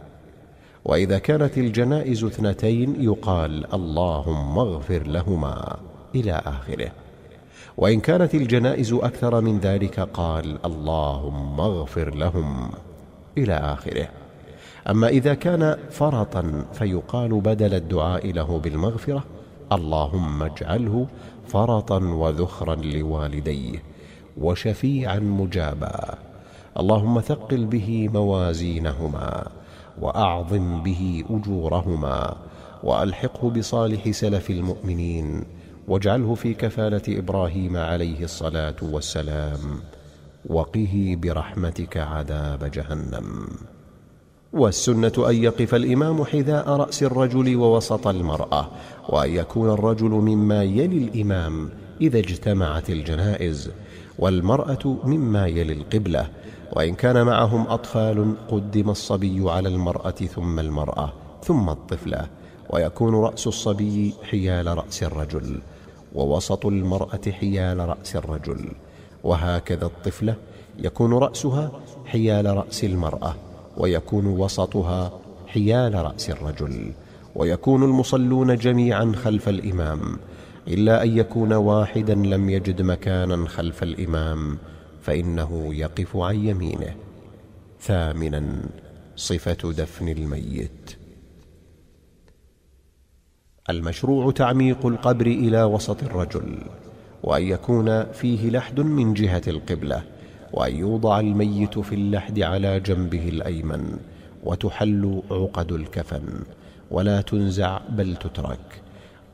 وإذا 0.86 1.18
كانت 1.18 1.58
الجنائز 1.58 2.24
اثنتين 2.24 3.04
يقال 3.04 3.74
اللهم 3.74 4.60
اغفر 4.60 5.04
لهما 5.08 5.78
إلى 6.16 6.42
آخره. 6.46 6.92
وإن 7.78 8.00
كانت 8.00 8.36
الجنائز 8.36 8.94
أكثر 8.94 9.42
من 9.42 9.60
ذلك 9.60 10.00
قال 10.00 10.66
اللهم 10.66 11.60
اغفر 11.60 12.16
لهم 12.16 12.70
إلى 13.38 13.54
آخره. 13.54 14.08
أما 14.90 15.08
إذا 15.08 15.34
كان 15.34 15.78
فرطا 15.92 16.66
فيقال 16.74 17.42
بدل 17.42 17.74
الدعاء 17.74 18.32
له 18.32 18.60
بالمغفرة 18.60 19.24
اللهم 19.72 20.44
اجعله 20.44 21.08
فرطا 21.48 22.00
وذخرا 22.00 22.76
لوالديه 22.76 23.84
وشفيعا 24.38 25.20
مجابا. 25.20 26.18
اللهم 26.80 27.22
ثقل 27.22 27.66
به 27.66 28.10
موازينهما 28.14 29.48
وأعظم 30.02 30.84
به 30.84 31.24
أجورهما 31.30 32.36
وألحقه 32.84 33.50
بصالح 33.50 34.12
سلف 34.12 34.50
المؤمنين 34.50 35.44
واجعله 35.88 36.36
في 36.36 36.54
كفالة 36.54 37.02
إبراهيم 37.10 37.78
عليه 37.78 38.24
الصلاة 38.24 38.76
والسلام 38.82 39.60
وقه 40.50 41.18
برحمتك 41.22 41.98
عذاب 41.98 42.72
جهنم. 42.72 43.48
والسنة 44.54 45.12
أن 45.30 45.36
يقف 45.36 45.76
الإمام 45.76 46.26
حذاء 46.26 46.70
رأس 46.70 47.04
الرجل 47.04 47.56
ووسط 47.56 48.08
المرأة 48.08 48.70
وأن 49.10 49.30
يكون 49.30 49.70
الرجل 49.70 50.10
مما 50.10 50.64
يلي 50.64 50.98
الإمام 50.98 51.70
إذا 52.02 52.20
اجتمعت 52.20 52.90
الجنائز 52.90 53.72
والمرأة 54.20 54.98
مما 55.04 55.48
يلي 55.48 55.74
القبلة 55.74 56.30
وإن 56.74 56.96
كان 56.96 57.26
معهم 57.26 57.68
أطفال 57.68 58.36
قدم 58.48 58.90
الصبي 58.90 59.52
على 59.52 59.70
المرأة 59.70 60.12
ثم 60.12 60.60
المرأة 60.60 61.14
ثم 61.44 61.70
الطفلة 61.70 62.28
ويكون 62.70 63.16
رأس 63.16 63.48
الصبي 63.48 64.14
حيال 64.24 64.78
رأس 64.78 65.04
الرجل 65.04 65.62
ووسط 66.16 66.66
المرأة 66.66 67.32
حيال 67.32 67.80
رأس 67.80 68.16
الرجل. 68.16 68.72
وهكذا 69.24 69.86
الطفلة 69.86 70.36
يكون 70.80 71.14
رأسها 71.14 71.72
حيال 72.06 72.46
رأس 72.46 72.84
المرأة 72.84 73.36
ويكون 73.78 74.28
وسطها 74.28 75.12
حيال 75.48 75.94
رأس 75.94 76.30
الرجل 76.30 76.92
ويكون 77.36 77.84
المصلون 77.84 78.56
جميعا 78.56 79.14
خلف 79.16 79.50
الإمام 79.50 80.18
إلا 80.68 81.04
أن 81.04 81.18
يكون 81.18 81.54
واحدا 81.54 82.16
لم 82.16 82.50
يجد 82.50 82.82
مكانا 82.82 83.48
خلف 83.48 83.84
الإمام 83.84 84.58
فإنه 85.02 85.74
يقف 85.74 86.18
عن 86.18 86.36
يمينه. 86.36 86.96
ثامنا 87.82 88.62
صفة 89.16 89.72
دفن 89.72 90.10
الميت. 90.10 90.98
المشروع 93.70 94.32
تعميق 94.32 94.86
القبر 94.86 95.26
إلى 95.26 95.64
وسط 95.64 96.04
الرجل. 96.04 96.58
وأن 97.24 97.44
يكون 97.44 98.04
فيه 98.04 98.50
لحد 98.50 98.80
من 98.80 99.14
جهة 99.14 99.42
القبلة 99.48 100.04
وأن 100.54 100.76
يوضع 100.76 101.20
الميت 101.20 101.80
في 101.80 101.96
اللحد 101.96 102.40
على 102.40 102.80
جنبه 102.80 103.30
الأيمن 103.30 103.98
وتحل 104.44 105.22
عقد 105.32 105.72
الكفن. 105.72 106.24
ولا 106.92 107.22
تنزع 107.22 107.80
بل 107.90 108.16
تترك. 108.16 108.82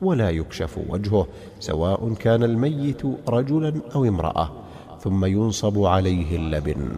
ولا 0.02 0.30
يكشف 0.30 0.78
وجهه 0.88 1.26
سواء 1.60 2.14
كان 2.14 2.42
الميت 2.42 3.02
رجلا 3.28 3.80
أو 3.94 4.04
امرأة. 4.04 4.50
ثم 5.00 5.24
ينصب 5.24 5.82
عليه 5.82 6.36
اللبن 6.36 6.88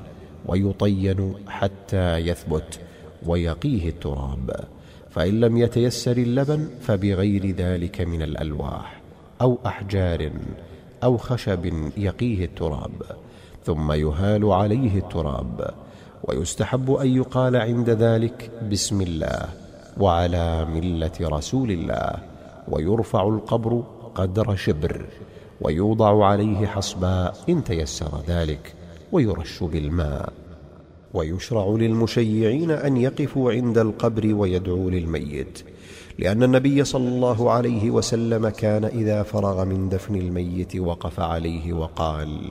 ويطين 0.47 1.35
حتى 1.49 2.17
يثبت 2.17 2.81
ويقيه 3.27 3.89
التراب. 3.89 4.65
فإن 5.11 5.41
لم 5.41 5.57
يتيسر 5.57 6.17
اللبن 6.17 6.69
فبغير 6.81 7.51
ذلك 7.51 8.01
من 8.01 8.23
الألواح 8.23 9.01
أو 9.41 9.59
أحجار. 9.67 10.31
أو 11.05 11.17
خشب 11.17 11.73
يقيه 11.97 12.45
التراب 12.45 13.03
ثم 13.65 13.93
يهال 13.93 14.53
عليه 14.53 14.99
التراب 14.99 15.71
ويستحب 16.25 16.91
أن 16.91 17.17
يقال 17.17 17.57
عند 17.57 17.91
ذلك 17.91 18.51
بسم 18.73 19.01
الله 19.01 19.49
وعلى 20.01 20.65
ملة 20.65 21.13
رسول 21.23 21.71
الله 21.71 22.13
ويرفع 22.69 23.29
القبر 23.29 23.85
قدر 24.15 24.57
شبر 24.57 25.05
ويوضع 25.61 26.27
عليه 26.27 26.67
حصباء 26.67 27.37
إن 27.49 27.65
تيسر 27.65 28.21
ذلك 28.29 28.75
ويرش 29.13 29.63
بالماء. 29.63 30.33
ويشرع 31.15 31.67
للمشيعين 31.67 32.71
أن 32.71 32.97
يقفوا 32.97 33.53
عند 33.53 33.79
القبر 33.79 34.35
ويدعوا 34.35 34.91
للميت. 34.91 35.65
لأن 36.23 36.43
النبي 36.43 36.85
صلى 36.85 37.09
الله 37.09 37.51
عليه 37.51 37.91
وسلم 37.91 38.49
كان 38.49 38.85
إذا 38.85 39.23
فرغ 39.23 39.65
من 39.65 39.89
دفن 39.89 40.17
الميت 40.17 40.77
وقف 40.77 41.21
عليه 41.21 41.73
وقال 41.73 42.51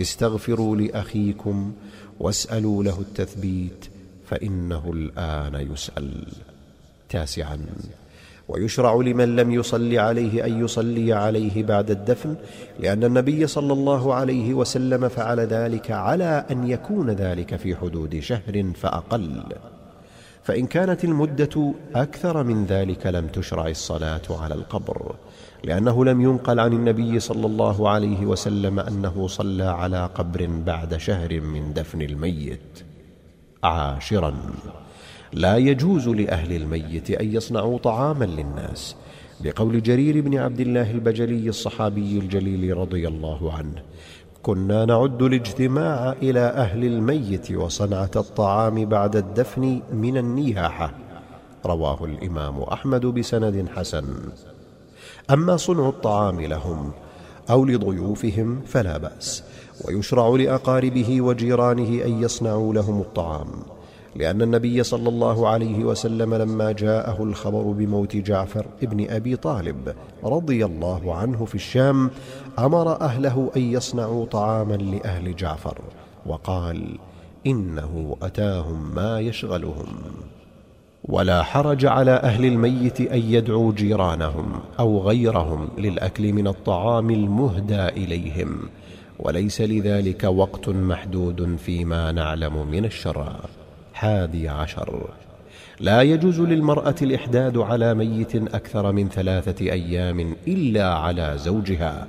استغفروا 0.00 0.76
لأخيكم 0.76 1.72
واسألوا 2.20 2.84
له 2.84 3.00
التثبيت 3.00 3.86
فإنه 4.26 4.90
الآن 4.92 5.72
يسأل. 5.72 6.26
تاسعا. 7.08 7.58
ويشرع 8.48 8.94
لمن 8.94 9.36
لم 9.36 9.50
يصل 9.50 9.94
عليه 9.94 10.46
أن 10.46 10.64
يصلي 10.64 11.12
عليه 11.12 11.62
بعد 11.62 11.90
الدفن 11.90 12.34
لأن 12.80 13.04
النبي 13.04 13.46
صلى 13.46 13.72
الله 13.72 14.14
عليه 14.14 14.54
وسلم 14.54 15.08
فعل 15.08 15.40
ذلك 15.40 15.90
على 15.90 16.44
أن 16.50 16.70
يكون 16.70 17.10
ذلك 17.10 17.56
في 17.56 17.76
حدود 17.76 18.20
شهر 18.20 18.72
فأقل. 18.74 19.42
فإن 20.46 20.66
كانت 20.66 21.04
المدة 21.04 21.74
أكثر 21.94 22.44
من 22.44 22.64
ذلك 22.64 23.06
لم 23.06 23.26
تشرع 23.26 23.68
الصلاة 23.68 24.22
على 24.30 24.54
القبر 24.54 25.14
لأنه 25.64 26.04
لم 26.04 26.20
ينقل 26.20 26.60
عن 26.60 26.72
النبي 26.72 27.20
صلى 27.20 27.46
الله 27.46 27.88
عليه 27.90 28.26
وسلم 28.26 28.80
أنه 28.80 29.26
صلى 29.26 29.64
على 29.64 30.10
قبر 30.14 30.46
بعد 30.66 30.96
شهر 30.96 31.40
من 31.40 31.72
دفن 31.72 32.02
الميت. 32.02 32.84
عاشرا. 33.64 34.34
لا 35.32 35.56
يجوز 35.56 36.08
لأهل 36.08 36.52
الميت 36.52 37.10
أن 37.10 37.34
يصنعوا 37.34 37.78
طعاما 37.78 38.24
للناس 38.24 38.96
لقول 39.44 39.82
جرير 39.82 40.20
بن 40.20 40.38
عبد 40.38 40.60
الله 40.60 40.90
البجلي 40.90 41.48
الصحابي 41.48 42.18
الجليل 42.18 42.76
رضي 42.76 43.08
الله 43.08 43.52
عنه 43.52 43.82
كنا 44.46 44.84
نعد 44.84 45.22
الاجتماع 45.22 46.12
إلى 46.12 46.40
أهل 46.40 46.84
الميت 46.84 47.52
وصنعة 47.52 48.10
الطعام 48.16 48.84
بعد 48.84 49.16
الدفن 49.16 49.80
من 49.92 50.16
النياحة. 50.16 50.90
رواه 51.66 52.04
الإمام 52.04 52.62
أحمد 52.62 53.06
بسند 53.06 53.66
حسن. 53.76 54.04
أما 55.30 55.56
صنع 55.56 55.88
الطعام 55.88 56.40
لهم 56.40 56.92
أو 57.50 57.64
لضيوفهم 57.64 58.60
فلا 58.66 58.98
بأس 58.98 59.42
ويشرع 59.84 60.28
لأقاربه 60.28 61.20
وجيرانه 61.20 62.04
أن 62.04 62.22
يصنعوا 62.22 62.74
لهم 62.74 63.00
الطعام. 63.00 63.48
لأن 64.18 64.42
النبي 64.42 64.82
صلى 64.82 65.08
الله 65.08 65.48
عليه 65.48 65.84
وسلم 65.84 66.34
لما 66.34 66.72
جاءه 66.72 67.22
الخبر 67.22 67.62
بموت 67.62 68.16
جعفر 68.16 68.66
ابن 68.82 69.10
أبي 69.10 69.36
طالب 69.36 69.94
رضي 70.24 70.64
الله 70.64 71.14
عنه 71.14 71.44
في 71.44 71.54
الشام 71.54 72.10
أمر 72.58 73.00
أهله 73.00 73.50
أن 73.56 73.62
يصنعوا 73.62 74.26
طعاما 74.26 74.74
لأهل 74.74 75.36
جعفر 75.36 75.78
وقال 76.26 76.98
إنه 77.46 78.16
أتاهم 78.22 78.94
ما 78.94 79.20
يشغلهم. 79.20 79.86
ولا 81.08 81.42
حرج 81.42 81.86
على 81.86 82.10
أهل 82.10 82.44
الميت 82.44 83.00
أن 83.00 83.18
يدعوا 83.18 83.72
جيرانهم 83.72 84.52
أو 84.78 85.00
غيرهم 85.00 85.68
للأكل 85.78 86.32
من 86.32 86.46
الطعام 86.46 87.10
المهدى 87.10 87.88
إليهم 87.88 88.58
وليس 89.18 89.60
لذلك 89.60 90.24
وقت 90.24 90.68
محدود 90.68 91.56
فيما 91.56 92.12
نعلم 92.12 92.70
من 92.70 92.84
الشرع 92.84 93.32
حادي 93.96 94.48
عشر. 94.48 95.08
لا 95.80 96.02
يجوز 96.02 96.40
للمرأة 96.40 96.94
الإحداد 97.02 97.58
على 97.58 97.94
ميت 97.94 98.36
أكثر 98.36 98.92
من 98.92 99.08
ثلاثة 99.08 99.64
أيام 99.72 100.36
إلا 100.48 100.94
على 100.94 101.34
زوجها 101.36 102.06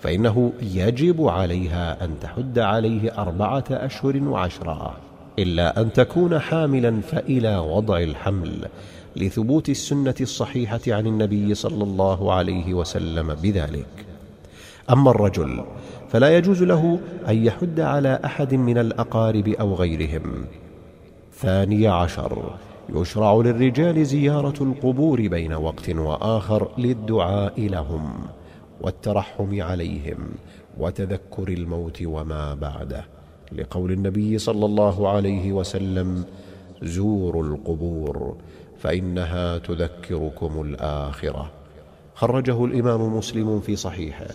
فإنه 0.00 0.52
يجب 0.62 1.28
عليها 1.28 2.04
أن 2.04 2.10
تحد 2.20 2.58
عليه 2.58 3.18
أربعة 3.18 3.64
أشهر 3.70 4.22
وعشرة 4.22 4.96
إلا 5.38 5.80
أن 5.80 5.92
تكون 5.92 6.38
حاملا 6.38 7.00
فإلى 7.00 7.58
وضع 7.58 7.98
الحمل 7.98 8.68
لثبوت 9.16 9.68
السنة 9.68 10.14
الصحيحة 10.20 10.80
عن 10.88 11.06
النبي 11.06 11.54
صلى 11.54 11.84
الله 11.84 12.32
عليه 12.32 12.74
وسلم 12.74 13.34
بذلك. 13.34 14.06
أما 14.90 15.10
الرجل 15.10 15.64
فلا 16.12 16.36
يجوز 16.36 16.62
له 16.62 16.98
أن 17.28 17.44
يحد 17.46 17.80
على 17.80 18.20
أحد 18.24 18.54
من 18.54 18.78
الأقارب 18.78 19.48
أو 19.48 19.74
غيرهم. 19.74 20.44
ثاني 21.36 21.88
عشر. 21.88 22.54
يشرع 22.88 23.34
للرجال 23.34 24.06
زيارة 24.06 24.62
القبور 24.62 25.28
بين 25.28 25.52
وقت 25.52 25.90
وآخر 25.90 26.68
للدعاء 26.78 27.60
لهم 27.60 28.12
والترحم 28.80 29.62
عليهم 29.62 30.28
وتذكر 30.78 31.48
الموت 31.48 32.02
وما 32.02 32.54
بعده. 32.54 33.04
لقول 33.52 33.92
النبي 33.92 34.38
صلى 34.38 34.66
الله 34.66 35.08
عليه 35.08 35.52
وسلم 35.52 36.24
زوروا 36.82 37.44
القبور 37.44 38.36
فإنها 38.78 39.58
تذكركم 39.58 40.62
الآخرة. 40.62 41.50
خرجه 42.14 42.64
الإمام 42.64 43.16
مسلم 43.16 43.60
في 43.60 43.76
صحيحه 43.76 44.28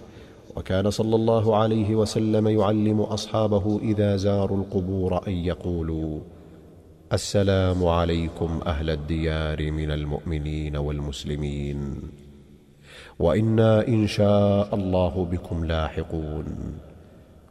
وكان 0.56 0.90
صلى 0.90 1.16
الله 1.16 1.56
عليه 1.56 1.96
وسلم 1.96 2.48
يعلم 2.48 3.02
أصحابه 3.02 3.80
إذا 3.84 4.16
زاروا 4.16 4.58
القبور 4.58 5.28
أن 5.28 5.34
يقولوا 5.34 6.20
السلام 7.14 7.86
عليكم 7.86 8.60
أهل 8.68 8.90
الديار 8.90 9.72
من 9.72 9.92
المؤمنين 9.92 10.78
والمسلمين. 10.78 11.96
وإنا 13.20 13.88
إن 13.88 14.08
شاء 14.08 14.76
الله 14.76 15.28
بكم 15.32 15.66
لاحقون. 15.66 16.46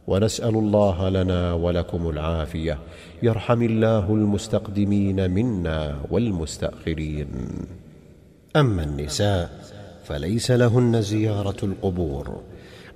ونسأل 0.07 0.55
الله 0.55 1.09
لنا 1.09 1.53
ولكم 1.53 2.09
العافية. 2.09 2.77
يرحم 3.23 3.61
الله 3.61 4.13
المستقدمين 4.13 5.31
منا 5.31 6.01
والمستأخرين. 6.11 7.29
أما 8.55 8.83
النساء 8.83 9.49
فليس 10.03 10.51
لهن 10.51 11.01
زيارة 11.01 11.65
القبور 11.65 12.41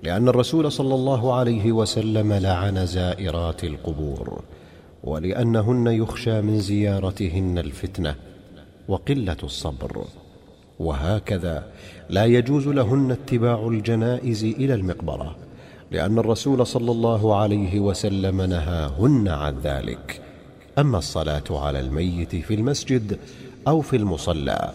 لأن 0.03 0.27
الرسول 0.27 0.71
صلى 0.71 0.95
الله 0.95 1.33
عليه 1.33 1.71
وسلم 1.71 2.33
لعن 2.33 2.85
زائرات 2.85 3.63
القبور. 3.63 4.43
ولأنهن 5.05 5.87
يخشى 5.87 6.41
من 6.41 6.59
زيارتهن 6.59 7.57
الفتنة 7.57 8.15
وقلة 8.87 9.37
الصبر. 9.43 10.05
وهكذا 10.79 11.63
لا 12.09 12.25
يجوز 12.25 12.67
لهن 12.67 13.11
اتباع 13.11 13.67
الجنائز 13.67 14.43
إلى 14.43 14.73
المقبرة 14.73 15.35
لأن 15.91 16.19
الرسول 16.19 16.67
صلى 16.67 16.91
الله 16.91 17.35
عليه 17.35 17.79
وسلم 17.79 18.41
نهاهن 18.41 19.27
عن 19.27 19.59
ذلك. 19.63 20.21
أما 20.77 20.97
الصلاة 20.97 21.43
على 21.49 21.79
الميت 21.79 22.35
في 22.35 22.53
المسجد 22.53 23.19
أو 23.67 23.81
في 23.81 23.95
المصلى 23.95 24.71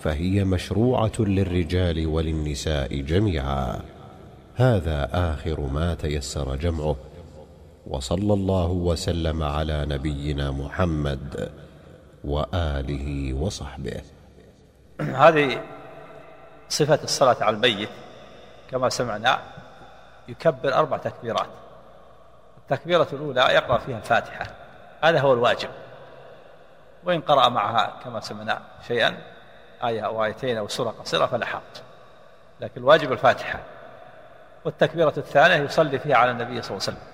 فهي 0.00 0.44
مشروعة 0.44 1.12
للرجال 1.18 2.06
وللنساء 2.06 3.00
جميعا. 3.00 3.80
هذا 4.54 5.08
آخر 5.12 5.60
ما 5.60 5.94
تيسر 5.94 6.56
جمعه. 6.56 6.96
وصلى 7.86 8.34
الله 8.34 8.66
وسلم 8.66 9.42
على 9.42 9.86
نبينا 9.86 10.50
محمد 10.50 11.52
وآله 12.24 13.34
وصحبه. 13.34 14.00
هذه 15.00 15.60
صفة 16.68 16.98
الصلاة 17.04 17.36
على 17.40 17.56
الميت 17.56 17.88
كما 18.70 18.88
سمعنا 18.88 19.38
يكبر 20.28 20.74
أربع 20.74 20.96
تكبيرات. 20.96 21.48
التكبيرة 22.58 23.08
الأولى 23.12 23.40
يقرأ 23.40 23.78
فيها 23.78 23.98
الفاتحة 23.98 24.46
هذا 25.02 25.20
هو 25.20 25.32
الواجب. 25.32 25.68
وإن 27.04 27.20
قرأ 27.20 27.48
معها 27.48 27.92
كما 28.04 28.20
سمعنا 28.20 28.62
شيئا 28.88 29.18
آية 29.84 30.00
أو 30.00 30.24
آيتين 30.24 30.58
أو 30.58 30.68
سورة 30.68 30.90
قصيرة 30.90 31.26
فلا 31.26 31.46
حرج. 31.46 31.62
لكن 32.60 32.80
الواجب 32.80 33.12
الفاتحة. 33.12 33.60
والتكبيرة 34.64 35.14
الثانية 35.16 35.64
يصلي 35.64 35.98
فيها 35.98 36.16
على 36.16 36.30
النبي 36.30 36.62
صلى 36.62 36.76
الله 36.76 36.86
عليه 36.88 36.98
وسلم. 36.98 37.13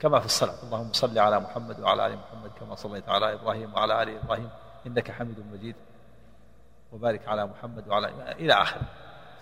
كما 0.00 0.20
في 0.20 0.26
الصلاة. 0.26 0.54
اللهم 0.62 0.92
صل 0.92 1.18
على 1.18 1.40
محمد 1.40 1.80
وعلى 1.80 2.06
آل 2.06 2.12
محمد 2.12 2.50
كما 2.60 2.74
صليت 2.74 3.08
على 3.08 3.34
إبراهيم 3.34 3.74
وعلى 3.74 4.02
آل 4.02 4.18
إبراهيم. 4.24 4.50
إنك 4.86 5.10
حميد 5.10 5.44
مجيد. 5.52 5.76
وبارك 6.92 7.28
على 7.28 7.46
محمد 7.46 7.88
وعلى 7.88 8.10
إلى 8.32 8.52
آخره. 8.52 8.82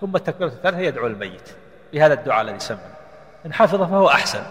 ثم 0.00 0.16
التكبيرة 0.16 0.48
الثالثة 0.48 0.78
يدعو 0.78 1.06
الميت. 1.06 1.56
بهذا 1.92 2.14
الدعاء 2.14 2.42
الذي 2.42 2.58
سمعنا. 2.58 2.94
إن 3.46 3.52
حفظه 3.52 3.86
فهو 3.86 4.08
أحسن. 4.08 4.46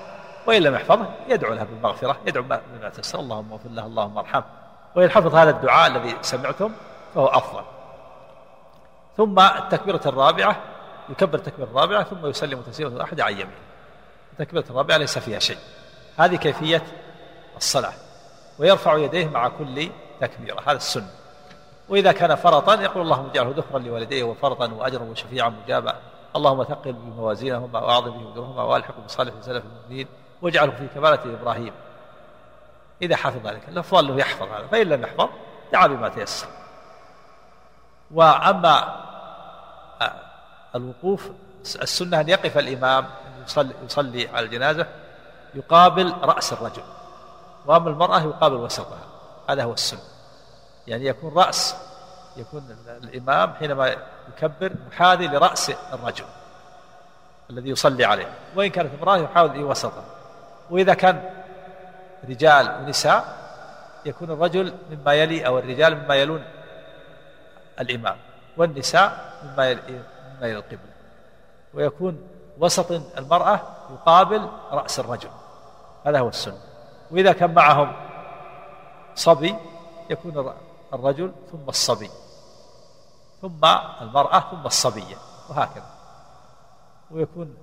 وإن 0.48 0.62
لم 0.62 0.76
يحفظه 0.76 1.10
يدعو 1.28 1.54
له 1.54 1.64
بالمغفرة 1.64 2.18
يدعو 2.26 2.44
بما 2.44 2.90
تيسر 2.90 3.20
اللهم 3.20 3.52
اغفر 3.54 3.70
له 3.70 3.86
اللهم 3.86 4.18
ارحمه. 4.18 4.46
وإن 4.96 5.10
حفظ 5.10 5.36
هذا 5.36 5.50
الدعاء 5.50 5.88
الذي 5.88 6.16
سمعتم 6.22 6.72
فهو 7.16 7.28
أفضل. 7.28 7.64
ثم 9.18 9.40
التكبيرة 9.40 10.02
الرابعة 10.06 10.58
يكبر 11.10 11.38
التكبيرة 11.38 11.68
الرابعة 11.68 12.04
ثم 12.04 12.26
يسلم 12.26 12.62
تسليمة 12.62 12.96
واحدة 12.96 13.24
عن 13.24 13.34
يمينه 13.34 13.68
التكبيرة 14.34 14.66
الرابعة 14.70 14.98
ليس 14.98 15.18
فيها 15.18 15.40
شيء. 15.40 15.58
هذه 16.18 16.36
كيفية 16.36 16.84
الصلاة. 17.58 17.94
ويرفع 18.60 18.98
يديه 18.98 19.28
مع 19.28 19.48
كل 19.48 19.90
تكبيرة. 20.22 20.62
هذا 20.66 20.78
السنة. 20.78 21.10
وإذا 21.90 22.12
كان 22.12 22.36
فرطا 22.36 22.82
يقول 22.82 23.04
اللهم 23.04 23.30
اجعله 23.30 23.54
ذخرا 23.58 23.80
لوالديه 23.80 24.24
وفرطا 24.24 24.74
وأجرا 24.74 25.04
وشفيعا 25.04 25.50
مجابا 25.50 25.96
اللهم 26.36 26.64
ثقل 26.64 26.94
بموازينهما 26.94 27.80
وأعظم 27.80 28.12
بأجورهما 28.12 28.64
وألحق 28.64 29.00
بصالح 29.00 29.34
سلف 29.42 29.64
المؤمنين 29.66 30.08
واجعله 30.42 30.72
في 30.72 30.88
كمالة 30.96 31.20
إبراهيم. 31.42 31.74
إذا 33.02 33.16
حفظ 33.16 33.48
ذلك 33.48 33.70
الأفضل 33.70 34.06
أنه 34.06 34.20
يحفظ 34.20 34.48
هذا. 34.48 34.68
فإن 34.68 34.88
لم 34.88 35.04
يحفظ 35.04 35.30
دعا 35.74 35.88
بما 35.88 36.10
تيسر. 36.10 36.48
وأما 38.12 39.04
آه، 40.02 40.14
الوقوف 40.76 41.30
السنة 41.62 42.20
أن 42.20 42.30
يقف 42.30 42.58
الإمام 42.58 43.06
يصلي, 43.46 43.74
يصلي 43.86 44.28
على 44.28 44.46
الجنازة 44.46 44.88
يقابل 45.58 46.14
رأس 46.22 46.54
الرجل. 46.54 46.84
وأما 47.66 47.90
المرأة 47.90 48.22
يقابل 48.22 48.56
وسطها. 48.56 49.00
هذا 49.50 49.64
هو 49.64 49.74
السنة. 49.74 50.00
يعني 50.88 51.06
يكون 51.06 51.34
رأس 51.34 51.76
يكون 52.38 52.78
الإمام 53.04 53.54
حينما 53.54 53.96
يكبر 54.28 54.74
محاذي 54.88 55.28
لرأس 55.28 55.72
الرجل 55.94 56.26
الذي 57.50 57.70
يصلي 57.70 58.06
عليه. 58.06 58.30
وإن 58.56 58.70
كانت 58.70 58.92
امرأة 59.02 59.18
يحاول 59.18 59.64
وسطها. 59.64 60.06
وإذا 60.70 60.94
كان 60.94 61.30
رجال 62.30 62.82
ونساء 62.82 63.38
يكون 64.06 64.32
الرجل 64.32 64.74
مما 64.92 65.14
يلي 65.14 65.48
أو 65.48 65.60
الرجال 65.60 66.04
مما 66.04 66.16
يلون 66.16 66.44
الإمام. 67.80 68.18
والنساء 68.58 69.34
مما 69.44 69.70
يلي, 69.70 69.82
مما 69.92 70.48
يلي 70.48 70.58
القبلة 70.58 70.98
ويكون 71.74 72.28
وسط 72.60 72.92
المرأة 72.92 73.60
يقابل 73.94 74.50
رأس 74.72 75.00
الرجل. 75.00 75.30
هذا 76.08 76.20
هو 76.20 76.30
السنة. 76.30 76.60
وإذا 77.12 77.34
كان 77.34 77.54
معهم 77.54 77.96
صبي 79.16 79.56
يكون 80.10 80.54
الرجل 80.94 81.32
ثم 81.52 81.70
الصبي 81.70 82.10
ثم 83.42 83.66
المرأة 84.02 84.40
ثم 84.40 84.66
الصبية 84.66 85.16
وهكذا. 85.50 85.90
ويكون 87.12 87.58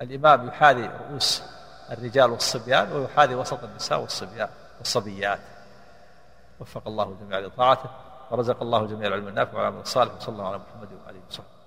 الإمام 0.00 0.48
يحاذي 0.48 0.86
رؤوس 0.86 1.42
الرجال 1.90 2.30
والصبيان 2.30 2.92
ويحاذي 2.92 3.34
وسط 3.34 3.64
النساء 3.64 4.00
والصبيان 4.00 4.48
والصبيات. 4.78 5.40
وفق 6.60 6.82
الله 6.86 7.04
الجميع 7.04 7.38
لطاعته 7.38 7.90
ورزق 8.30 8.62
الله 8.62 8.86
جميع 8.86 9.08
العلم 9.08 9.28
النافع 9.28 9.58
والعمل 9.58 9.80
الصالح 9.80 10.14
وصلى 10.14 10.32
الله 10.32 10.46
على 10.46 10.58
محمد 10.58 10.88
وآله 10.92 11.20
وصحبه. 11.30 11.57